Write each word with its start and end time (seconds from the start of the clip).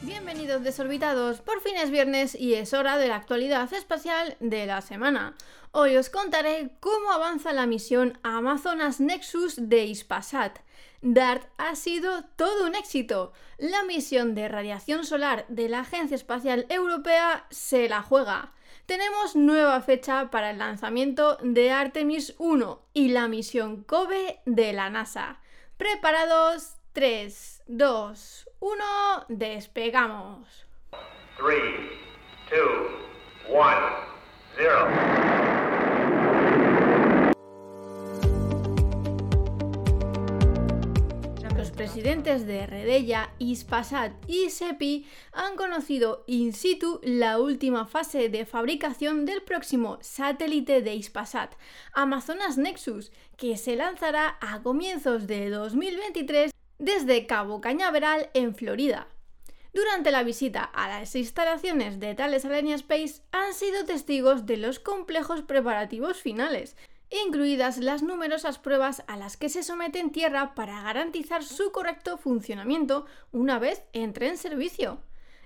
Bienvenidos 0.00 0.62
desorbitados, 0.62 1.42
por 1.42 1.60
fin 1.60 1.76
es 1.76 1.90
viernes 1.90 2.34
y 2.34 2.54
es 2.54 2.72
hora 2.72 2.96
de 2.96 3.08
la 3.08 3.16
actualidad 3.16 3.70
espacial 3.74 4.38
de 4.40 4.64
la 4.64 4.80
semana. 4.80 5.34
Hoy 5.72 5.98
os 5.98 6.08
contaré 6.08 6.70
cómo 6.80 7.10
avanza 7.10 7.52
la 7.52 7.66
misión 7.66 8.18
Amazonas 8.22 9.00
Nexus 9.00 9.56
de 9.68 9.84
Ispasat. 9.84 10.60
DART 11.02 11.46
ha 11.58 11.74
sido 11.76 12.24
todo 12.36 12.66
un 12.66 12.74
éxito. 12.74 13.34
La 13.58 13.82
misión 13.82 14.34
de 14.34 14.48
radiación 14.48 15.04
solar 15.04 15.44
de 15.48 15.68
la 15.68 15.80
Agencia 15.80 16.14
Espacial 16.14 16.64
Europea 16.70 17.46
se 17.50 17.90
la 17.90 18.00
juega. 18.00 18.54
Tenemos 18.86 19.36
nueva 19.36 19.82
fecha 19.82 20.30
para 20.30 20.52
el 20.52 20.58
lanzamiento 20.58 21.36
de 21.42 21.70
Artemis 21.70 22.34
1 22.38 22.80
y 22.94 23.08
la 23.08 23.28
misión 23.28 23.84
COBE 23.84 24.40
de 24.46 24.72
la 24.72 24.88
NASA. 24.88 25.40
¿Preparados? 25.76 26.77
3, 26.98 27.62
2, 27.68 28.48
1, 28.58 28.84
despegamos. 29.28 30.66
3, 31.36 31.62
2, 32.50 32.60
1, 33.50 33.64
0. 34.56 35.38
presidentes 41.76 42.46
de 42.46 42.66
Redella, 42.66 43.30
Ispasat 43.38 44.12
y 44.26 44.50
SEPI 44.50 45.06
han 45.32 45.54
conocido 45.54 46.24
in 46.26 46.52
situ 46.52 47.00
la 47.04 47.38
última 47.38 47.86
fase 47.86 48.28
de 48.28 48.44
fabricación 48.44 49.24
del 49.24 49.42
próximo 49.42 49.98
satélite 50.00 50.82
de 50.82 50.96
Ispasat, 50.96 51.54
Amazonas 51.92 52.58
Nexus, 52.58 53.12
que 53.36 53.56
se 53.56 53.76
lanzará 53.76 54.38
a 54.40 54.60
comienzos 54.62 55.28
de 55.28 55.50
2023 55.50 56.50
desde 56.78 57.26
Cabo 57.26 57.60
Cañaveral 57.60 58.30
en 58.34 58.54
Florida. 58.54 59.08
Durante 59.72 60.10
la 60.10 60.22
visita 60.22 60.64
a 60.64 60.88
las 60.88 61.14
instalaciones 61.14 62.00
de 62.00 62.14
Thales 62.14 62.44
Alenia 62.44 62.76
Space 62.76 63.22
han 63.32 63.52
sido 63.52 63.84
testigos 63.84 64.46
de 64.46 64.56
los 64.56 64.78
complejos 64.78 65.42
preparativos 65.42 66.18
finales, 66.18 66.76
incluidas 67.10 67.78
las 67.78 68.02
numerosas 68.02 68.58
pruebas 68.58 69.02
a 69.06 69.16
las 69.16 69.36
que 69.36 69.48
se 69.48 69.62
somete 69.62 69.98
en 69.98 70.10
tierra 70.10 70.54
para 70.54 70.82
garantizar 70.82 71.44
su 71.44 71.70
correcto 71.72 72.16
funcionamiento 72.16 73.06
una 73.32 73.58
vez 73.58 73.82
entre 73.92 74.28
en 74.28 74.38
servicio. 74.38 75.00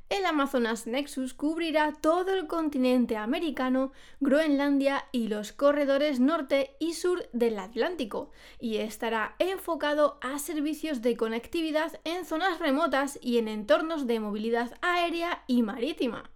El 0.08 0.26
Amazonas 0.26 0.86
Nexus 0.86 1.32
cubrirá 1.32 1.92
todo 1.92 2.32
el 2.34 2.46
continente 2.46 3.16
americano, 3.16 3.92
Groenlandia 4.20 5.06
y 5.12 5.28
los 5.28 5.52
corredores 5.52 6.20
norte 6.20 6.76
y 6.78 6.94
sur 6.94 7.28
del 7.32 7.58
Atlántico, 7.58 8.30
y 8.60 8.76
estará 8.78 9.36
enfocado 9.38 10.18
a 10.20 10.38
servicios 10.38 11.00
de 11.02 11.16
conectividad 11.16 12.00
en 12.04 12.24
zonas 12.24 12.58
remotas 12.58 13.18
y 13.22 13.38
en 13.38 13.48
entornos 13.48 14.06
de 14.06 14.20
movilidad 14.20 14.76
aérea 14.82 15.44
y 15.46 15.62
marítima. 15.62 16.31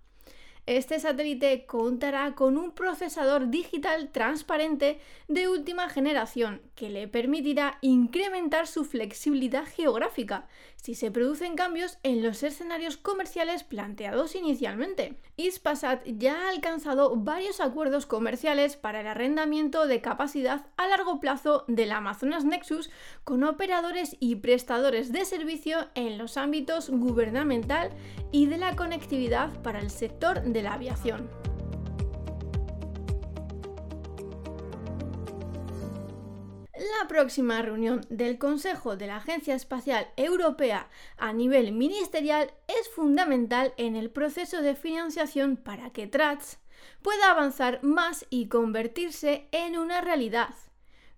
Este 0.66 0.98
satélite 0.98 1.64
contará 1.64 2.34
con 2.34 2.58
un 2.58 2.72
procesador 2.72 3.50
digital 3.50 4.10
transparente 4.10 4.98
de 5.28 5.46
última 5.46 5.88
generación 5.88 6.60
que 6.74 6.90
le 6.90 7.06
permitirá 7.06 7.78
incrementar 7.82 8.66
su 8.66 8.84
flexibilidad 8.84 9.64
geográfica 9.64 10.48
si 10.74 10.96
se 10.96 11.12
producen 11.12 11.54
cambios 11.54 11.98
en 12.02 12.20
los 12.20 12.42
escenarios 12.42 12.96
comerciales 12.96 13.62
planteados 13.62 14.34
inicialmente. 14.34 15.16
Ispasat 15.36 16.04
ya 16.04 16.34
ha 16.34 16.48
alcanzado 16.48 17.14
varios 17.14 17.60
acuerdos 17.60 18.04
comerciales 18.04 18.76
para 18.76 19.02
el 19.02 19.06
arrendamiento 19.06 19.86
de 19.86 20.00
capacidad 20.00 20.66
a 20.76 20.88
largo 20.88 21.20
plazo 21.20 21.64
del 21.68 21.92
Amazonas 21.92 22.44
Nexus 22.44 22.90
con 23.22 23.44
operadores 23.44 24.16
y 24.18 24.36
prestadores 24.36 25.12
de 25.12 25.24
servicio 25.24 25.88
en 25.94 26.18
los 26.18 26.36
ámbitos 26.36 26.90
gubernamental 26.90 27.90
y 28.32 28.46
de 28.46 28.58
la 28.58 28.74
conectividad 28.74 29.62
para 29.62 29.78
el 29.78 29.90
sector 29.90 30.42
de 30.42 30.55
la 30.62 30.74
aviación. 30.74 31.30
La 36.76 37.08
próxima 37.08 37.62
reunión 37.62 38.04
del 38.10 38.38
Consejo 38.38 38.96
de 38.96 39.06
la 39.06 39.16
Agencia 39.16 39.54
Espacial 39.54 40.08
Europea 40.16 40.88
a 41.16 41.32
nivel 41.32 41.72
ministerial 41.72 42.52
es 42.68 42.88
fundamental 42.90 43.72
en 43.76 43.96
el 43.96 44.10
proceso 44.10 44.60
de 44.60 44.74
financiación 44.74 45.56
para 45.56 45.90
que 45.90 46.06
TRATS 46.06 46.58
pueda 47.02 47.30
avanzar 47.30 47.82
más 47.82 48.26
y 48.28 48.48
convertirse 48.48 49.48
en 49.52 49.78
una 49.78 50.00
realidad. 50.00 50.54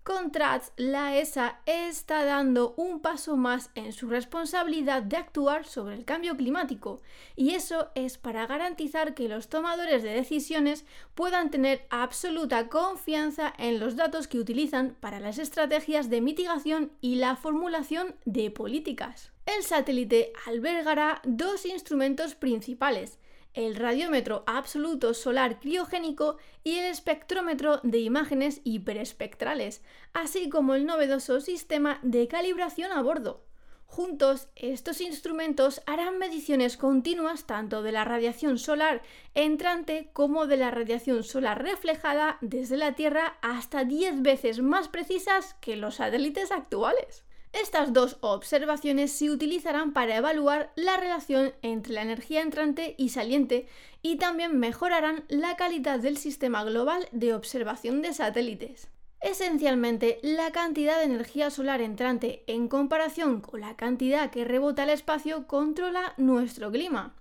Con 0.09 0.31
TRATS, 0.31 0.71
la 0.75 1.19
ESA 1.19 1.61
está 1.67 2.25
dando 2.25 2.73
un 2.77 2.99
paso 2.99 3.37
más 3.37 3.69
en 3.75 3.93
su 3.93 4.07
responsabilidad 4.07 5.03
de 5.03 5.17
actuar 5.17 5.67
sobre 5.67 5.93
el 5.93 6.03
cambio 6.03 6.35
climático, 6.35 6.99
y 7.35 7.51
eso 7.53 7.91
es 7.93 8.17
para 8.17 8.47
garantizar 8.47 9.13
que 9.13 9.29
los 9.29 9.49
tomadores 9.49 10.01
de 10.01 10.09
decisiones 10.09 10.83
puedan 11.13 11.51
tener 11.51 11.85
absoluta 11.91 12.69
confianza 12.69 13.53
en 13.59 13.79
los 13.79 13.95
datos 13.95 14.27
que 14.27 14.39
utilizan 14.39 14.97
para 14.99 15.19
las 15.19 15.37
estrategias 15.37 16.09
de 16.09 16.21
mitigación 16.21 16.91
y 17.01 17.17
la 17.17 17.35
formulación 17.35 18.15
de 18.25 18.49
políticas. 18.49 19.31
El 19.45 19.61
satélite 19.61 20.33
albergará 20.47 21.21
dos 21.23 21.67
instrumentos 21.67 22.33
principales, 22.33 23.19
el 23.59 23.75
radiómetro 23.75 24.43
absoluto 24.47 25.13
solar 25.13 25.59
criogénico 25.59 26.37
y 26.63 26.77
el 26.77 26.85
espectrómetro 26.85 27.81
de 27.83 27.99
imágenes 27.99 28.61
hiperespectrales, 28.63 29.83
así 30.13 30.47
como 30.47 30.75
el 30.75 30.85
novedoso 30.85 31.41
sistema 31.41 31.99
de 32.01 32.29
calibración 32.29 32.93
a 32.93 33.01
bordo. 33.01 33.43
Juntos, 33.85 34.47
estos 34.55 35.01
instrumentos 35.01 35.81
harán 35.85 36.19
mediciones 36.19 36.77
continuas 36.77 37.47
tanto 37.47 37.83
de 37.83 37.91
la 37.91 38.05
radiación 38.05 38.59
solar 38.59 39.01
entrante 39.33 40.09
como 40.13 40.47
de 40.47 40.55
la 40.55 40.71
radiación 40.71 41.23
solar 41.23 41.61
reflejada 41.61 42.37
desde 42.39 42.77
la 42.77 42.93
Tierra 42.93 43.39
hasta 43.41 43.83
10 43.83 44.21
veces 44.21 44.61
más 44.61 44.87
precisas 44.87 45.55
que 45.55 45.75
los 45.75 45.95
satélites 45.95 46.51
actuales. 46.51 47.25
Estas 47.51 47.93
dos 47.93 48.17
observaciones 48.21 49.11
se 49.11 49.31
utilizarán 49.31 49.91
para 49.91 50.15
evaluar 50.15 50.71
la 50.75 50.97
relación 50.97 51.53
entre 51.63 51.93
la 51.93 52.03
energía 52.03 52.41
entrante 52.41 52.93
y 52.97 53.09
saliente 53.09 53.67
y 54.03 54.17
también 54.17 54.59
mejorarán 54.59 55.23
la 55.29 55.55
calidad 55.55 55.99
del 55.99 56.17
sistema 56.17 56.63
global 56.63 57.07
de 57.11 57.33
observación 57.33 58.03
de 58.03 58.13
satélites. 58.13 58.87
Esencialmente, 59.21 60.19
la 60.21 60.51
cantidad 60.51 60.99
de 60.99 61.05
energía 61.05 61.49
solar 61.49 61.81
entrante 61.81 62.43
en 62.47 62.67
comparación 62.67 63.41
con 63.41 63.61
la 63.61 63.75
cantidad 63.75 64.29
que 64.29 64.45
rebota 64.45 64.83
al 64.83 64.91
espacio 64.91 65.47
controla 65.47 66.13
nuestro 66.17 66.71
clima. 66.71 67.15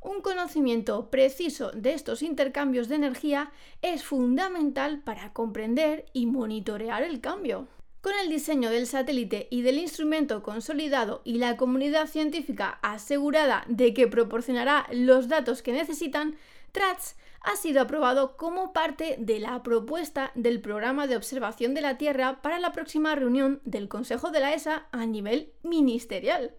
Un 0.00 0.20
conocimiento 0.20 1.10
preciso 1.10 1.70
de 1.72 1.94
estos 1.94 2.22
intercambios 2.22 2.88
de 2.88 2.94
energía 2.94 3.52
es 3.82 4.04
fundamental 4.04 5.00
para 5.00 5.32
comprender 5.32 6.06
y 6.12 6.26
monitorear 6.26 7.02
el 7.02 7.20
cambio. 7.20 7.66
Con 8.04 8.12
el 8.20 8.28
diseño 8.28 8.68
del 8.68 8.86
satélite 8.86 9.48
y 9.48 9.62
del 9.62 9.78
instrumento 9.78 10.42
consolidado 10.42 11.22
y 11.24 11.38
la 11.38 11.56
comunidad 11.56 12.06
científica 12.06 12.78
asegurada 12.82 13.64
de 13.66 13.94
que 13.94 14.06
proporcionará 14.06 14.86
los 14.92 15.26
datos 15.28 15.62
que 15.62 15.72
necesitan, 15.72 16.36
TRATS 16.72 17.16
ha 17.40 17.56
sido 17.56 17.80
aprobado 17.80 18.36
como 18.36 18.74
parte 18.74 19.16
de 19.18 19.40
la 19.40 19.62
propuesta 19.62 20.32
del 20.34 20.60
programa 20.60 21.06
de 21.06 21.16
observación 21.16 21.72
de 21.72 21.80
la 21.80 21.96
Tierra 21.96 22.42
para 22.42 22.58
la 22.58 22.72
próxima 22.72 23.14
reunión 23.14 23.62
del 23.64 23.88
Consejo 23.88 24.30
de 24.30 24.40
la 24.40 24.52
ESA 24.52 24.86
a 24.92 25.06
nivel 25.06 25.54
ministerial. 25.62 26.54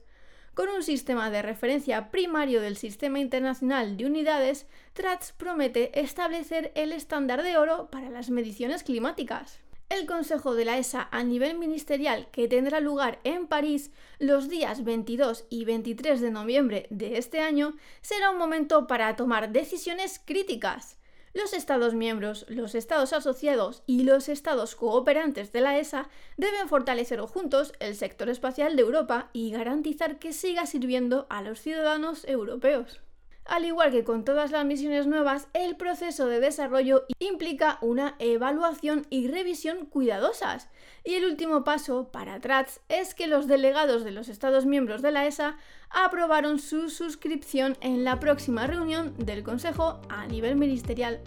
Con 0.55 0.69
un 0.69 0.81
sistema 0.81 1.29
de 1.29 1.43
referencia 1.43 2.09
primario 2.09 2.59
del 2.59 2.75
Sistema 2.75 3.19
Internacional 3.19 3.97
de 3.97 4.07
Unidades, 4.07 4.65
TRATS 4.93 5.33
promete 5.33 5.99
establecer 5.99 6.71
el 6.73 6.91
estándar 6.91 7.43
de 7.43 7.55
oro 7.55 7.91
para 7.91 8.09
las 8.09 8.31
mediciones 8.31 8.81
climáticas. 8.81 9.59
El 9.87 10.07
Consejo 10.07 10.55
de 10.55 10.65
la 10.65 10.79
ESA 10.79 11.07
a 11.11 11.23
nivel 11.23 11.59
ministerial 11.59 12.27
que 12.31 12.47
tendrá 12.47 12.79
lugar 12.79 13.19
en 13.23 13.45
París 13.45 13.91
los 14.17 14.49
días 14.49 14.83
22 14.83 15.45
y 15.49 15.63
23 15.63 16.21
de 16.21 16.31
noviembre 16.31 16.87
de 16.89 17.17
este 17.17 17.39
año 17.39 17.75
será 18.01 18.31
un 18.31 18.39
momento 18.39 18.87
para 18.87 19.15
tomar 19.15 19.51
decisiones 19.51 20.19
críticas. 20.25 20.97
Los 21.35 21.53
Estados 21.53 21.93
miembros, 21.93 22.47
los 22.49 22.73
Estados 22.73 23.13
asociados 23.13 23.83
y 23.85 24.05
los 24.05 24.27
Estados 24.27 24.75
cooperantes 24.75 25.51
de 25.51 25.61
la 25.61 25.77
ESA 25.77 26.09
deben 26.35 26.67
fortalecer 26.67 27.19
juntos 27.19 27.71
el 27.79 27.95
sector 27.95 28.29
espacial 28.29 28.75
de 28.75 28.81
Europa 28.81 29.29
y 29.33 29.51
garantizar 29.51 30.17
que 30.17 30.33
siga 30.33 30.65
sirviendo 30.65 31.27
a 31.29 31.43
los 31.43 31.59
ciudadanos 31.59 32.25
europeos. 32.27 33.01
Al 33.45 33.63
igual 33.63 33.91
que 33.91 34.03
con 34.03 34.25
todas 34.25 34.51
las 34.51 34.65
misiones 34.65 35.05
nuevas, 35.05 35.47
el 35.53 35.75
proceso 35.75 36.25
de 36.25 36.39
desarrollo 36.39 37.05
implica 37.19 37.77
una 37.81 38.15
evaluación 38.17 39.05
y 39.11 39.27
revisión 39.27 39.85
cuidadosas. 39.85 40.67
Y 41.03 41.13
el 41.13 41.25
último 41.25 41.63
paso 41.63 42.09
para 42.11 42.39
TRATS 42.39 42.81
es 42.89 43.13
que 43.13 43.27
los 43.27 43.47
delegados 43.47 44.03
de 44.03 44.11
los 44.11 44.29
Estados 44.29 44.65
miembros 44.65 45.03
de 45.03 45.11
la 45.11 45.27
ESA 45.27 45.57
aprobaron 45.91 46.57
su 46.57 46.89
suscripción 46.89 47.77
en 47.81 48.03
la 48.03 48.19
próxima 48.19 48.65
reunión 48.65 49.13
del 49.19 49.43
Consejo 49.43 50.01
a 50.09 50.25
nivel 50.25 50.55
ministerial. 50.55 51.21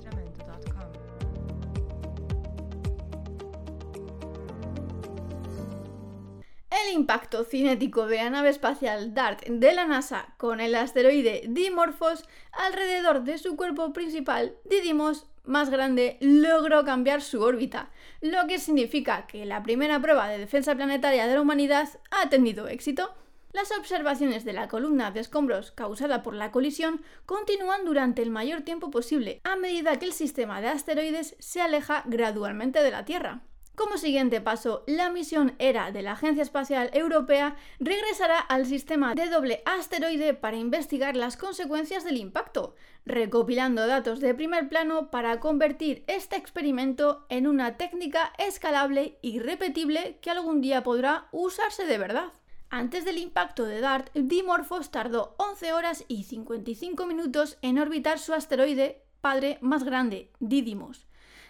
El 6.88 6.94
impacto 6.94 7.44
cinético 7.44 8.06
de 8.06 8.16
la 8.16 8.30
nave 8.30 8.48
espacial 8.48 9.12
DART 9.12 9.44
de 9.46 9.74
la 9.74 9.84
NASA 9.86 10.34
con 10.38 10.58
el 10.58 10.74
asteroide 10.74 11.42
Dimorphos 11.46 12.24
alrededor 12.52 13.24
de 13.24 13.36
su 13.36 13.56
cuerpo 13.56 13.92
principal, 13.92 14.56
Didymos, 14.64 15.26
más 15.44 15.68
grande, 15.68 16.16
logró 16.20 16.84
cambiar 16.84 17.20
su 17.20 17.42
órbita, 17.42 17.90
lo 18.22 18.46
que 18.46 18.58
significa 18.58 19.26
que 19.26 19.44
la 19.44 19.62
primera 19.62 20.00
prueba 20.00 20.28
de 20.28 20.38
defensa 20.38 20.74
planetaria 20.74 21.26
de 21.26 21.34
la 21.34 21.42
humanidad 21.42 21.88
ha 22.10 22.30
tenido 22.30 22.68
éxito. 22.68 23.14
Las 23.52 23.70
observaciones 23.72 24.46
de 24.46 24.54
la 24.54 24.68
columna 24.68 25.10
de 25.10 25.20
escombros 25.20 25.72
causada 25.72 26.22
por 26.22 26.34
la 26.34 26.52
colisión 26.52 27.02
continúan 27.26 27.84
durante 27.84 28.22
el 28.22 28.30
mayor 28.30 28.62
tiempo 28.62 28.90
posible, 28.90 29.42
a 29.44 29.56
medida 29.56 29.98
que 29.98 30.06
el 30.06 30.14
sistema 30.14 30.62
de 30.62 30.68
asteroides 30.68 31.36
se 31.38 31.60
aleja 31.60 32.02
gradualmente 32.06 32.82
de 32.82 32.90
la 32.90 33.04
Tierra. 33.04 33.42
Como 33.78 33.96
siguiente 33.96 34.40
paso, 34.40 34.82
la 34.88 35.08
misión 35.08 35.54
ERA 35.60 35.92
de 35.92 36.02
la 36.02 36.12
Agencia 36.12 36.42
Espacial 36.42 36.90
Europea 36.94 37.54
regresará 37.78 38.40
al 38.40 38.66
sistema 38.66 39.14
de 39.14 39.28
doble 39.28 39.62
asteroide 39.66 40.34
para 40.34 40.56
investigar 40.56 41.14
las 41.14 41.36
consecuencias 41.36 42.02
del 42.02 42.16
impacto, 42.16 42.74
recopilando 43.06 43.86
datos 43.86 44.18
de 44.18 44.34
primer 44.34 44.68
plano 44.68 45.12
para 45.12 45.38
convertir 45.38 46.02
este 46.08 46.34
experimento 46.34 47.24
en 47.28 47.46
una 47.46 47.76
técnica 47.76 48.32
escalable 48.38 49.16
y 49.22 49.38
repetible 49.38 50.18
que 50.22 50.32
algún 50.32 50.60
día 50.60 50.82
podrá 50.82 51.28
usarse 51.30 51.86
de 51.86 51.98
verdad. 51.98 52.32
Antes 52.70 53.04
del 53.04 53.18
impacto 53.18 53.64
de 53.64 53.80
DART, 53.80 54.10
Dimorphos 54.12 54.90
tardó 54.90 55.36
11 55.38 55.72
horas 55.72 56.04
y 56.08 56.24
55 56.24 57.06
minutos 57.06 57.58
en 57.62 57.78
orbitar 57.78 58.18
su 58.18 58.34
asteroide 58.34 59.04
padre 59.20 59.58
más 59.60 59.84
grande, 59.84 60.32
Didymos. 60.40 61.07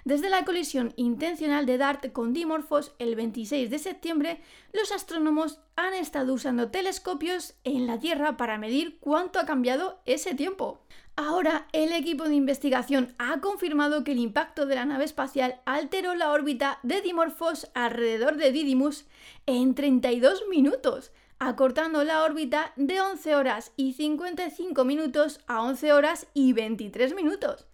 Desde 0.09 0.31
la 0.31 0.47
colisión 0.47 0.95
intencional 0.97 1.67
de 1.67 1.77
DART 1.77 2.13
con 2.13 2.33
Dimorphos 2.33 2.95
el 2.99 3.15
26 3.15 3.69
de 3.69 3.79
septiembre, 3.79 4.41
los 4.73 4.91
astrónomos 4.91 5.61
han 5.77 5.93
estado 5.93 6.33
usando 6.33 6.71
telescopios 6.71 7.57
en 7.63 7.87
la 7.87 7.99
Tierra 7.99 8.39
para 8.39 8.57
medir 8.57 8.97
cuánto 9.01 9.39
ha 9.39 9.45
cambiado 9.45 10.01
ese 10.07 10.35
tiempo. 10.35 10.81
Ahora, 11.15 11.69
el 11.75 11.93
equipo 11.93 12.25
de 12.25 12.37
investigación 12.37 13.15
ha 13.19 13.43
confirmado 13.43 14.03
que 14.03 14.13
el 14.13 14.19
impacto 14.19 14.65
de 14.65 14.77
la 14.77 14.87
nave 14.87 15.05
espacial 15.05 15.61
alteró 15.67 16.15
la 16.15 16.33
órbita 16.33 16.79
de 16.83 17.03
Dimorphos 17.03 17.71
alrededor 17.75 18.39
de 18.39 18.51
Didymos 18.51 19.05
en 19.45 19.75
32 19.75 20.45
minutos, 20.49 21.13
acortando 21.39 22.03
la 22.03 22.25
órbita 22.25 22.73
de 22.77 23.03
11 23.03 23.37
horas 23.37 23.73
y 23.77 23.93
55 23.93 24.87
minutos 24.87 25.41
a 25.47 25.61
11 25.61 25.93
horas 25.93 26.27
y 26.33 26.55
23 26.55 27.15
minutos. 27.15 27.68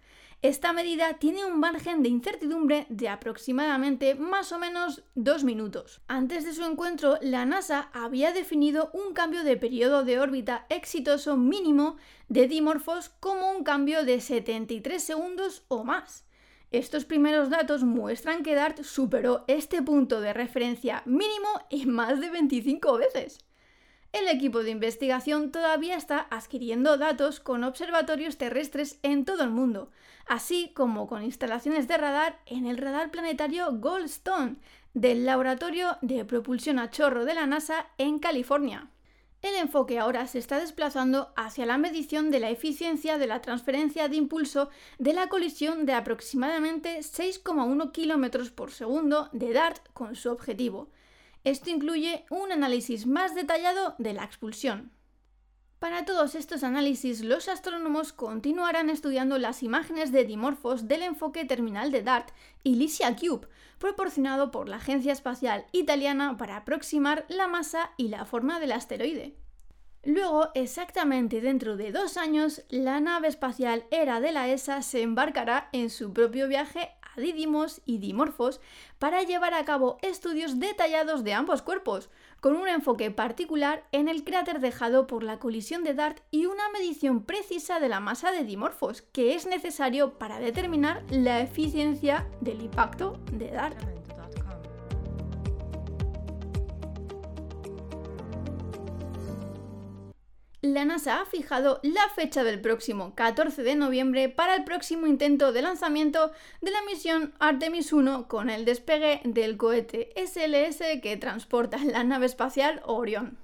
Esta 0.45 0.73
medida 0.73 1.15
tiene 1.15 1.43
un 1.43 1.59
margen 1.59 2.03
de 2.03 2.09
incertidumbre 2.09 2.85
de 2.89 3.09
aproximadamente 3.09 4.13
más 4.13 4.51
o 4.51 4.59
menos 4.59 5.03
dos 5.15 5.43
minutos. 5.43 6.01
Antes 6.07 6.45
de 6.45 6.53
su 6.53 6.63
encuentro, 6.63 7.17
la 7.19 7.47
NASA 7.47 7.89
había 7.93 8.31
definido 8.31 8.91
un 8.93 9.13
cambio 9.13 9.43
de 9.43 9.57
periodo 9.57 10.05
de 10.05 10.19
órbita 10.19 10.67
exitoso 10.69 11.35
mínimo 11.35 11.97
de 12.29 12.47
Dimorphos 12.47 13.09
como 13.09 13.49
un 13.49 13.63
cambio 13.63 14.05
de 14.05 14.21
73 14.21 15.01
segundos 15.01 15.63
o 15.67 15.83
más. 15.83 16.27
Estos 16.69 17.05
primeros 17.05 17.49
datos 17.49 17.83
muestran 17.83 18.43
que 18.43 18.53
DART 18.53 18.83
superó 18.83 19.45
este 19.47 19.81
punto 19.81 20.21
de 20.21 20.31
referencia 20.31 21.01
mínimo 21.07 21.49
en 21.71 21.89
más 21.89 22.21
de 22.21 22.29
25 22.29 22.99
veces 22.99 23.39
el 24.15 24.29
equipo 24.29 24.63
de 24.63 24.71
investigación 24.71 25.51
todavía 25.51 25.97
está 25.97 26.25
adquiriendo 26.31 26.97
datos 26.97 27.41
con 27.41 27.65
observatorios 27.65 28.37
terrestres 28.37 28.97
en 29.03 29.25
todo 29.25 29.43
el 29.43 29.49
mundo, 29.49 29.91
así 30.25 30.71
como 30.73 31.05
con 31.05 31.21
instalaciones 31.21 31.89
de 31.89 31.97
radar 31.97 32.39
en 32.45 32.65
el 32.65 32.77
radar 32.77 33.11
planetario 33.11 33.67
Goldstone 33.73 34.55
del 34.93 35.25
Laboratorio 35.25 35.97
de 36.01 36.23
Propulsión 36.23 36.79
a 36.79 36.89
Chorro 36.89 37.25
de 37.25 37.33
la 37.33 37.45
NASA 37.45 37.87
en 37.97 38.19
California. 38.19 38.87
El 39.41 39.55
enfoque 39.55 39.99
ahora 39.99 40.25
se 40.27 40.39
está 40.39 40.61
desplazando 40.61 41.33
hacia 41.35 41.65
la 41.65 41.77
medición 41.77 42.31
de 42.31 42.39
la 42.39 42.49
eficiencia 42.49 43.17
de 43.17 43.27
la 43.27 43.41
transferencia 43.41 44.07
de 44.07 44.15
impulso 44.15 44.69
de 44.97 45.11
la 45.11 45.27
colisión 45.27 45.85
de 45.85 45.91
aproximadamente 45.91 46.99
6,1 46.99 47.91
km 47.91 48.51
por 48.51 48.71
segundo 48.71 49.27
de 49.33 49.51
DART 49.51 49.91
con 49.93 50.15
su 50.15 50.31
objetivo, 50.31 50.89
esto 51.45 51.69
incluye 51.69 52.25
un 52.29 52.51
análisis 52.51 53.07
más 53.07 53.33
detallado 53.35 53.95
de 53.97 54.13
la 54.13 54.25
expulsión. 54.25 54.91
Para 55.79 56.03
todos 56.03 56.33
estos 56.33 56.63
análisis, 56.63 57.23
los 57.23 57.47
astrónomos 57.47 58.11
continuarán 58.11 58.89
estudiando 58.89 59.37
las 59.37 59.61
imágenes 59.61 60.11
de 60.11 60.25
dimorfos 60.25 60.87
del 60.87 61.03
enfoque 61.03 61.45
terminal 61.45 61.91
de 61.91 62.01
DART 62.01 62.31
y 62.63 62.75
Lysia 62.75 63.15
Cube, 63.15 63.47
proporcionado 63.77 64.49
por 64.49 64.67
la 64.67 64.77
Agencia 64.77 65.13
Espacial 65.13 65.65
Italiana 65.71 66.37
para 66.37 66.57
aproximar 66.57 67.25
la 67.29 67.47
masa 67.47 67.91
y 67.97 68.07
la 68.07 68.25
forma 68.25 68.59
del 68.59 68.71
asteroide. 68.71 69.35
Luego, 70.03 70.49
exactamente 70.55 71.41
dentro 71.41 71.77
de 71.77 71.91
dos 71.91 72.17
años, 72.17 72.63
la 72.69 72.99
nave 72.99 73.27
espacial 73.27 73.85
ERA 73.91 74.19
de 74.21 74.31
la 74.31 74.47
ESA 74.47 74.81
se 74.81 75.01
embarcará 75.01 75.69
en 75.71 75.89
su 75.89 76.13
propio 76.13 76.47
viaje 76.47 76.91
Didymos 77.17 77.81
y 77.85 77.97
dimorfos 77.97 78.61
para 78.99 79.23
llevar 79.23 79.53
a 79.53 79.65
cabo 79.65 79.97
estudios 80.01 80.59
detallados 80.59 81.23
de 81.23 81.33
ambos 81.33 81.61
cuerpos, 81.61 82.09
con 82.41 82.55
un 82.55 82.67
enfoque 82.67 83.11
particular 83.11 83.83
en 83.91 84.07
el 84.07 84.23
cráter 84.23 84.59
dejado 84.59 85.07
por 85.07 85.23
la 85.23 85.39
colisión 85.39 85.83
de 85.83 85.93
DART 85.93 86.19
y 86.31 86.45
una 86.45 86.69
medición 86.69 87.23
precisa 87.23 87.79
de 87.79 87.89
la 87.89 87.99
masa 87.99 88.31
de 88.31 88.43
dimorfos, 88.43 89.01
que 89.01 89.35
es 89.35 89.45
necesario 89.47 90.17
para 90.17 90.39
determinar 90.39 91.03
la 91.09 91.41
eficiencia 91.41 92.27
del 92.41 92.61
impacto 92.61 93.19
de 93.31 93.51
DART. 93.51 94.04
La 100.75 100.83
NASA 100.83 101.21
ha 101.21 101.25
fijado 101.25 101.79
la 101.83 102.09
fecha 102.15 102.43
del 102.43 102.59
próximo 102.59 103.15
14 103.15 103.63
de 103.63 103.75
noviembre 103.75 104.27
para 104.27 104.55
el 104.55 104.65
próximo 104.65 105.07
intento 105.07 105.53
de 105.53 105.61
lanzamiento 105.61 106.33
de 106.59 106.69
la 106.69 106.81
misión 106.81 107.33
Artemis 107.39 107.93
1 107.93 108.27
con 108.27 108.49
el 108.49 108.65
despegue 108.65 109.21
del 109.23 109.55
cohete 109.55 110.09
SLS 110.17 110.99
que 111.01 111.15
transporta 111.15 111.77
la 111.77 112.03
nave 112.03 112.25
espacial 112.25 112.81
Orion. 112.83 113.37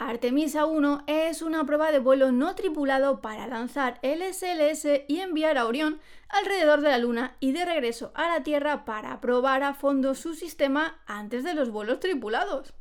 Artemisa 0.00 0.66
1 0.66 1.04
es 1.06 1.42
una 1.42 1.64
prueba 1.64 1.92
de 1.92 2.00
vuelo 2.00 2.32
no 2.32 2.56
tripulado 2.56 3.20
para 3.20 3.46
lanzar 3.46 4.00
el 4.02 4.20
SLS 4.20 5.04
y 5.06 5.20
enviar 5.20 5.56
a 5.56 5.66
Orión 5.66 6.00
alrededor 6.28 6.80
de 6.80 6.88
la 6.88 6.98
Luna 6.98 7.36
y 7.38 7.52
de 7.52 7.64
regreso 7.64 8.10
a 8.16 8.26
la 8.26 8.42
Tierra 8.42 8.84
para 8.84 9.20
probar 9.20 9.62
a 9.62 9.74
fondo 9.74 10.16
su 10.16 10.34
sistema 10.34 10.98
antes 11.06 11.44
de 11.44 11.54
los 11.54 11.70
vuelos 11.70 12.00
tripulados. 12.00 12.74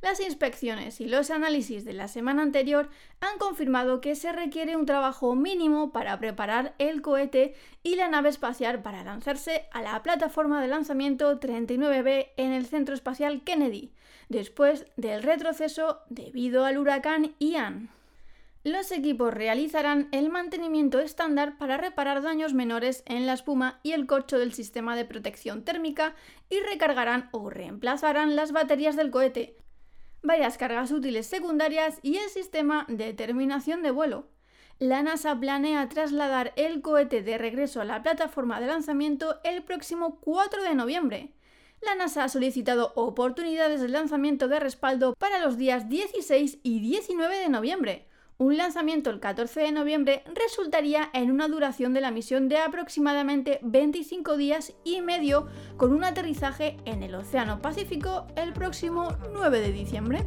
Las 0.00 0.20
inspecciones 0.20 1.00
y 1.00 1.06
los 1.08 1.30
análisis 1.30 1.84
de 1.84 1.92
la 1.92 2.06
semana 2.06 2.42
anterior 2.42 2.88
han 3.20 3.36
confirmado 3.38 4.00
que 4.00 4.14
se 4.14 4.30
requiere 4.30 4.76
un 4.76 4.86
trabajo 4.86 5.34
mínimo 5.34 5.90
para 5.90 6.16
preparar 6.20 6.74
el 6.78 7.02
cohete 7.02 7.56
y 7.82 7.96
la 7.96 8.06
nave 8.06 8.28
espacial 8.28 8.80
para 8.80 9.02
lanzarse 9.02 9.64
a 9.72 9.82
la 9.82 10.00
plataforma 10.04 10.62
de 10.62 10.68
lanzamiento 10.68 11.40
39B 11.40 12.28
en 12.36 12.52
el 12.52 12.66
Centro 12.66 12.94
Espacial 12.94 13.42
Kennedy, 13.42 13.92
después 14.28 14.86
del 14.96 15.24
retroceso 15.24 15.98
debido 16.08 16.64
al 16.64 16.78
huracán 16.78 17.34
Ian. 17.40 17.90
Los 18.62 18.92
equipos 18.92 19.34
realizarán 19.34 20.08
el 20.12 20.30
mantenimiento 20.30 21.00
estándar 21.00 21.58
para 21.58 21.76
reparar 21.76 22.22
daños 22.22 22.54
menores 22.54 23.02
en 23.06 23.26
la 23.26 23.32
espuma 23.32 23.80
y 23.82 23.92
el 23.92 24.06
corcho 24.06 24.38
del 24.38 24.52
sistema 24.52 24.94
de 24.94 25.04
protección 25.04 25.64
térmica 25.64 26.14
y 26.50 26.60
recargarán 26.60 27.30
o 27.32 27.50
reemplazarán 27.50 28.36
las 28.36 28.52
baterías 28.52 28.94
del 28.94 29.10
cohete, 29.10 29.56
varias 30.22 30.58
cargas 30.58 30.90
útiles 30.90 31.26
secundarias 31.26 31.98
y 32.02 32.16
el 32.16 32.28
sistema 32.28 32.86
de 32.88 33.14
terminación 33.14 33.82
de 33.82 33.90
vuelo. 33.90 34.28
La 34.78 35.02
NASA 35.02 35.38
planea 35.38 35.88
trasladar 35.88 36.52
el 36.56 36.82
cohete 36.82 37.22
de 37.22 37.36
regreso 37.36 37.80
a 37.80 37.84
la 37.84 38.02
plataforma 38.02 38.60
de 38.60 38.68
lanzamiento 38.68 39.40
el 39.42 39.62
próximo 39.64 40.20
4 40.20 40.62
de 40.62 40.74
noviembre. 40.74 41.32
La 41.80 41.94
NASA 41.94 42.24
ha 42.24 42.28
solicitado 42.28 42.92
oportunidades 42.96 43.80
de 43.80 43.88
lanzamiento 43.88 44.48
de 44.48 44.60
respaldo 44.60 45.14
para 45.18 45.38
los 45.40 45.56
días 45.56 45.88
16 45.88 46.58
y 46.62 46.80
19 46.80 47.38
de 47.38 47.48
noviembre, 47.48 48.07
un 48.38 48.56
lanzamiento 48.56 49.10
el 49.10 49.18
14 49.18 49.60
de 49.60 49.72
noviembre 49.72 50.22
resultaría 50.32 51.10
en 51.12 51.32
una 51.32 51.48
duración 51.48 51.92
de 51.92 52.00
la 52.00 52.12
misión 52.12 52.48
de 52.48 52.58
aproximadamente 52.58 53.58
25 53.62 54.36
días 54.36 54.74
y 54.84 55.00
medio 55.00 55.48
con 55.76 55.92
un 55.92 56.04
aterrizaje 56.04 56.76
en 56.84 57.02
el 57.02 57.16
Océano 57.16 57.60
Pacífico 57.60 58.28
el 58.36 58.52
próximo 58.52 59.08
9 59.32 59.60
de 59.60 59.72
diciembre. 59.72 60.24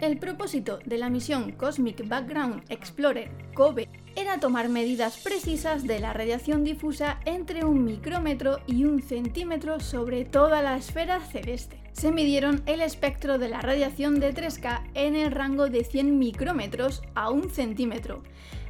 El 0.00 0.18
propósito 0.18 0.80
de 0.84 0.98
la 0.98 1.10
misión 1.10 1.52
Cosmic 1.52 2.08
Background 2.08 2.64
Explorer 2.68 3.30
COBE 3.54 3.88
era 4.28 4.40
tomar 4.40 4.68
medidas 4.68 5.16
precisas 5.16 5.86
de 5.86 6.00
la 6.00 6.12
radiación 6.12 6.62
difusa 6.62 7.18
entre 7.24 7.64
un 7.64 7.82
micrómetro 7.82 8.60
y 8.66 8.84
un 8.84 9.00
centímetro 9.00 9.80
sobre 9.80 10.26
toda 10.26 10.60
la 10.60 10.76
esfera 10.76 11.20
celeste. 11.20 11.80
Se 11.92 12.12
midieron 12.12 12.62
el 12.66 12.82
espectro 12.82 13.38
de 13.38 13.48
la 13.48 13.62
radiación 13.62 14.20
de 14.20 14.34
3K 14.34 14.82
en 14.92 15.16
el 15.16 15.30
rango 15.30 15.70
de 15.70 15.82
100 15.82 16.18
micrómetros 16.18 17.02
a 17.14 17.30
un 17.30 17.48
centímetro. 17.48 18.22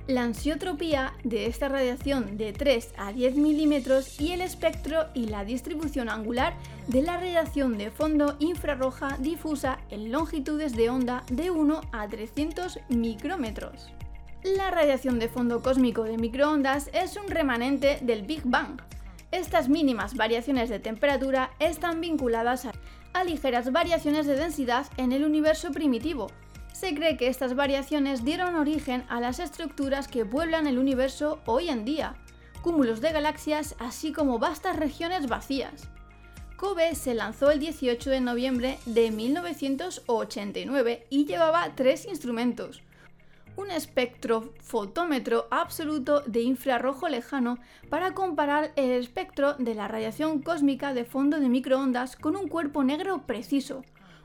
la 0.07 0.23
ansiotropía 0.23 1.13
de 1.23 1.47
esta 1.47 1.69
radiación 1.69 2.39
de 2.39 2.55
3 2.55 2.95
a 2.97 3.13
10 3.13 3.35
milímetros 3.37 4.19
y 4.19 4.33
el 4.33 4.41
espectro 4.41 5.07
y 5.13 5.27
la 5.27 5.45
distribución 5.45 6.09
angular 6.09 6.55
de 6.87 7.03
la 7.03 7.17
radiación 7.17 7.77
de 7.77 7.91
fondo 7.91 8.37
infrarroja 8.39 9.19
difusa 9.19 9.81
en 9.91 10.11
longitudes 10.11 10.75
de 10.75 10.89
onda 10.89 11.25
de 11.31 11.51
1 11.51 11.81
a 11.93 12.09
300 12.09 12.79
micrómetros. 12.89 13.91
La 14.45 14.71
radiación 14.71 15.19
de 15.19 15.29
fondo 15.29 15.63
cósmico 15.63 16.05
de 16.05 16.17
microondas 16.17 16.91
es 16.93 17.17
un 17.17 17.29
remanente 17.29 17.99
del 18.03 18.23
Big 18.23 18.43
Bang. 18.45 18.81
Estas 19.31 19.69
mínimas 19.69 20.15
variaciones 20.15 20.69
de 20.69 20.79
temperatura 20.79 21.51
están 21.59 22.01
vinculadas 22.01 22.67
a 23.13 23.25
ligeras 23.25 23.73
variaciones 23.73 24.27
de 24.27 24.37
densidad 24.37 24.87
en 24.97 25.13
el 25.13 25.25
universo 25.25 25.71
primitivo, 25.73 26.29
se 26.79 26.95
cree 26.95 27.17
que 27.17 27.27
estas 27.27 27.57
variaciones 27.57 28.25
dieron 28.25 28.55
origen 28.55 29.03
a 29.09 29.19
las 29.19 29.41
estructuras 29.41 30.07
que 30.07 30.25
pueblan 30.25 30.69
el 30.69 30.79
universo 30.79 31.41
hoy 31.45 31.71
en 31.71 31.85
día, 31.85 32.15
cúmulos 32.63 33.01
de 33.01 33.11
galaxias 33.11 33.75
así 33.81 34.13
como 34.13 34.39
vastas 34.39 34.77
regiones 34.77 35.27
vacías. 35.27 35.89
COBE 36.57 36.95
se 36.95 37.15
lanzó 37.15 37.51
el 37.51 37.59
18 37.59 38.11
de 38.11 38.21
noviembre 38.21 38.79
de 38.87 39.11
1989 39.11 41.09
y 41.11 41.25
llevaba 41.25 41.73
tres 41.75 42.07
instrumentos. 42.07 42.81
Un 43.59 43.73
espectrofotómetro 43.73 45.49
absoluto 45.51 46.21
de 46.21 46.43
infrarrojo 46.43 47.09
lejano 47.09 47.59
para 47.91 48.15
comparar 48.15 48.71
el 48.77 48.93
espectro 48.93 49.55
de 49.55 49.75
la 49.75 49.89
radiación 49.89 50.43
cósmica 50.43 50.95
de 50.95 51.05
fondo 51.05 51.41
de 51.41 51.49
microondas 51.49 52.15
con 52.15 52.37
un 52.37 52.47
cuerpo 52.47 52.85
negro 52.85 53.27
preciso, 53.27 53.83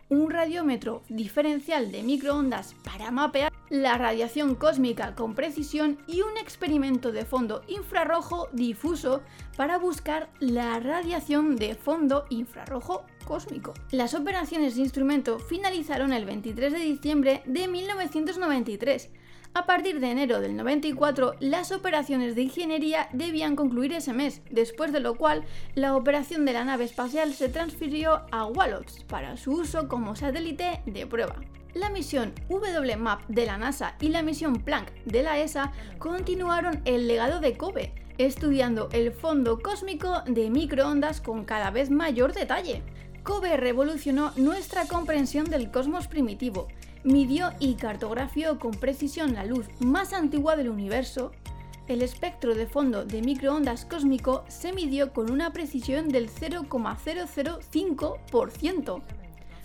un 0.07 0.29
radiómetro 0.29 1.01
diferencial 1.09 1.91
de 1.91 2.03
microondas 2.03 2.75
para 2.83 3.09
mapear 3.09 3.51
la 3.71 3.97
radiación 3.97 4.53
cósmica 4.53 5.15
con 5.15 5.33
precisión 5.33 5.97
y 6.05 6.21
un 6.21 6.37
experimento 6.37 7.11
de 7.11 7.25
fondo 7.25 7.63
infrarrojo 7.67 8.49
difuso 8.53 9.23
para 9.57 9.79
buscar 9.79 10.29
la 10.39 10.79
radiación 10.79 11.55
de 11.55 11.73
fondo 11.73 12.25
infrarrojo 12.29 13.03
cósmico. 13.25 13.73
Las 13.89 14.13
operaciones 14.13 14.75
de 14.75 14.81
instrumento 14.81 15.39
finalizaron 15.39 16.13
el 16.13 16.25
23 16.25 16.71
de 16.71 16.79
diciembre 16.79 17.41
de 17.47 17.67
1993 17.67 19.09
a 19.55 19.67
partir 19.67 19.99
de 19.99 20.09
enero 20.09 20.41
del 20.41 20.55
94, 20.55 21.35
las 21.39 21.71
operaciones 21.71 22.33
de 22.33 22.41
ingeniería 22.41 23.07
debían 23.13 23.55
concluir 23.55 23.93
ese 23.93 24.11
mes, 24.11 24.41
después 24.49 24.91
de 24.91 24.99
lo 24.99 25.15
cual 25.15 25.43
la 25.75 25.95
operación 25.95 26.43
de 26.43 26.53
la 26.53 26.65
nave 26.65 26.85
espacial 26.85 27.33
se 27.35 27.49
transfirió 27.49 28.23
a 28.31 28.45
Wallops 28.47 29.03
para 29.03 29.37
su 29.37 29.51
uso 29.51 29.87
como 29.87 30.15
satélite 30.15 30.81
de 30.87 31.05
prueba. 31.05 31.35
La 31.75 31.91
misión 31.91 32.33
WMAP 32.49 33.27
de 33.27 33.45
la 33.45 33.59
NASA 33.59 33.95
y 34.01 34.09
la 34.09 34.23
misión 34.23 34.55
Planck 34.55 34.91
de 35.05 35.21
la 35.21 35.37
ESA 35.39 35.71
continuaron 35.99 36.81
el 36.85 37.07
legado 37.07 37.39
de 37.39 37.55
COBE, 37.55 37.93
estudiando 38.17 38.89
el 38.91 39.11
fondo 39.11 39.59
cósmico 39.61 40.23
de 40.25 40.49
microondas 40.49 41.21
con 41.21 41.45
cada 41.45 41.69
vez 41.69 41.91
mayor 41.91 42.33
detalle. 42.33 42.81
COBE 43.21 43.57
revolucionó 43.57 44.33
nuestra 44.35 44.87
comprensión 44.87 45.45
del 45.45 45.69
cosmos 45.69 46.07
primitivo 46.07 46.67
midió 47.03 47.51
y 47.59 47.75
cartografió 47.75 48.57
con 48.59 48.71
precisión 48.71 49.33
la 49.33 49.45
luz 49.45 49.67
más 49.79 50.13
antigua 50.13 50.55
del 50.55 50.69
universo, 50.69 51.33
el 51.87 52.01
espectro 52.01 52.55
de 52.55 52.65
fondo 52.65 53.03
de 53.03 53.21
microondas 53.21 53.83
cósmico 53.85 54.45
se 54.47 54.71
midió 54.71 55.11
con 55.11 55.29
una 55.29 55.51
precisión 55.51 56.07
del 56.07 56.29
0,005%. 56.29 59.01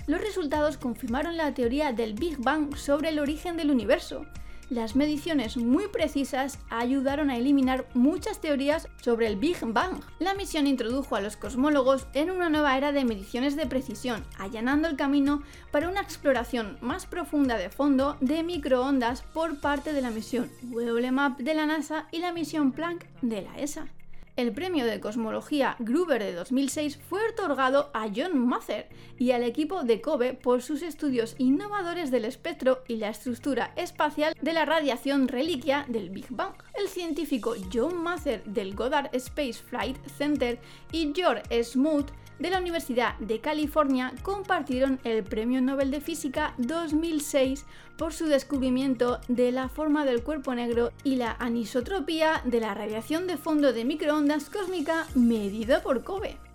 Los 0.08 0.20
resultados 0.20 0.78
confirmaron 0.78 1.36
la 1.36 1.54
teoría 1.54 1.92
del 1.92 2.14
Big 2.14 2.38
Bang 2.38 2.74
sobre 2.76 3.10
el 3.10 3.20
origen 3.20 3.56
del 3.56 3.70
universo, 3.70 4.26
las 4.70 4.96
mediciones 4.96 5.56
muy 5.56 5.88
precisas 5.88 6.58
ayudaron 6.70 7.30
a 7.30 7.36
eliminar 7.36 7.86
muchas 7.94 8.40
teorías 8.40 8.88
sobre 9.00 9.26
el 9.26 9.36
Big 9.36 9.56
Bang. 9.62 10.00
La 10.18 10.34
misión 10.34 10.66
introdujo 10.66 11.16
a 11.16 11.20
los 11.20 11.36
cosmólogos 11.36 12.06
en 12.14 12.30
una 12.30 12.50
nueva 12.50 12.76
era 12.76 12.92
de 12.92 13.04
mediciones 13.04 13.56
de 13.56 13.66
precisión, 13.66 14.24
allanando 14.38 14.88
el 14.88 14.96
camino 14.96 15.42
para 15.70 15.88
una 15.88 16.00
exploración 16.00 16.78
más 16.80 17.06
profunda 17.06 17.56
de 17.56 17.70
fondo 17.70 18.16
de 18.20 18.42
microondas 18.42 19.22
por 19.22 19.60
parte 19.60 19.92
de 19.92 20.02
la 20.02 20.10
misión 20.10 20.50
WMAP 20.70 21.38
de 21.38 21.54
la 21.54 21.66
NASA 21.66 22.06
y 22.12 22.18
la 22.18 22.32
misión 22.32 22.72
Planck 22.72 23.06
de 23.22 23.42
la 23.42 23.58
ESA. 23.58 23.88
El 24.38 24.52
premio 24.52 24.86
de 24.86 25.00
cosmología 25.00 25.74
Gruber 25.80 26.22
de 26.22 26.32
2006 26.32 27.00
fue 27.08 27.18
otorgado 27.28 27.90
a 27.92 28.06
John 28.14 28.38
Mather 28.38 28.88
y 29.18 29.32
al 29.32 29.42
equipo 29.42 29.82
de 29.82 30.00
COBE 30.00 30.34
por 30.34 30.62
sus 30.62 30.82
estudios 30.82 31.34
innovadores 31.38 32.12
del 32.12 32.24
espectro 32.24 32.84
y 32.86 32.98
la 32.98 33.08
estructura 33.08 33.72
espacial 33.74 34.34
de 34.40 34.52
la 34.52 34.64
radiación 34.64 35.26
reliquia 35.26 35.86
del 35.88 36.10
Big 36.10 36.26
Bang. 36.30 36.54
El 36.74 36.86
científico 36.86 37.56
John 37.74 38.00
Mather 38.00 38.44
del 38.44 38.76
Goddard 38.76 39.10
Space 39.12 39.54
Flight 39.54 39.96
Center 40.06 40.60
y 40.92 41.12
George 41.12 41.64
Smoot 41.64 42.12
de 42.38 42.50
la 42.50 42.58
Universidad 42.58 43.16
de 43.18 43.40
California 43.40 44.12
compartieron 44.22 45.00
el 45.04 45.24
Premio 45.24 45.60
Nobel 45.60 45.90
de 45.90 46.00
Física 46.00 46.54
2006 46.58 47.64
por 47.96 48.12
su 48.12 48.26
descubrimiento 48.26 49.20
de 49.28 49.52
la 49.52 49.68
forma 49.68 50.04
del 50.04 50.22
cuerpo 50.22 50.54
negro 50.54 50.92
y 51.04 51.16
la 51.16 51.32
anisotropía 51.38 52.42
de 52.44 52.60
la 52.60 52.74
radiación 52.74 53.26
de 53.26 53.36
fondo 53.36 53.72
de 53.72 53.84
microondas 53.84 54.50
cósmica 54.50 55.06
medida 55.14 55.82
por 55.82 56.04
COBE. 56.04 56.47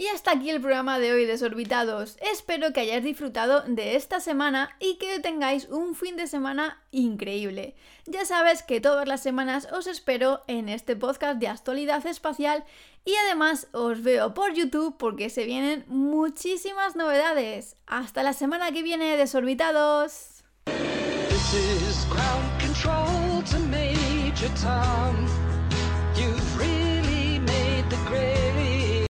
Y 0.00 0.06
hasta 0.06 0.30
aquí 0.30 0.48
el 0.48 0.60
programa 0.60 1.00
de 1.00 1.12
hoy, 1.12 1.26
desorbitados. 1.26 2.18
Espero 2.20 2.72
que 2.72 2.78
hayáis 2.78 3.02
disfrutado 3.02 3.62
de 3.62 3.96
esta 3.96 4.20
semana 4.20 4.76
y 4.78 4.96
que 4.98 5.18
tengáis 5.18 5.66
un 5.70 5.96
fin 5.96 6.16
de 6.16 6.28
semana 6.28 6.80
increíble. 6.92 7.74
Ya 8.06 8.24
sabes 8.24 8.62
que 8.62 8.80
todas 8.80 9.08
las 9.08 9.24
semanas 9.24 9.66
os 9.72 9.88
espero 9.88 10.44
en 10.46 10.68
este 10.68 10.94
podcast 10.94 11.40
de 11.40 11.48
actualidad 11.48 12.06
espacial 12.06 12.64
y 13.04 13.12
además 13.24 13.66
os 13.72 14.00
veo 14.00 14.34
por 14.34 14.54
YouTube 14.54 14.96
porque 14.96 15.30
se 15.30 15.44
vienen 15.44 15.84
muchísimas 15.88 16.94
novedades. 16.94 17.74
Hasta 17.88 18.22
la 18.22 18.34
semana 18.34 18.70
que 18.70 18.84
viene, 18.84 19.16
desorbitados. 19.16 20.44